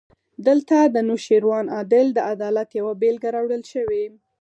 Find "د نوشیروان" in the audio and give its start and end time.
0.85-1.65